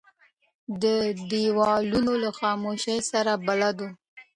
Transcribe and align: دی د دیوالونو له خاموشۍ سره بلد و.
دی 0.81 0.97
د 1.15 1.19
دیوالونو 1.31 2.13
له 2.23 2.29
خاموشۍ 2.39 2.99
سره 3.11 3.31
بلد 3.45 3.77
و. 3.85 3.87